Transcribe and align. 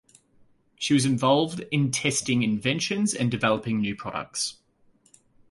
She 0.79 0.95
was 0.95 1.05
involved 1.05 1.59
in 1.69 1.91
testing 1.91 2.41
inventions 2.41 3.13
and 3.13 3.29
developing 3.29 3.79
new 3.81 3.95
products. 3.95 4.55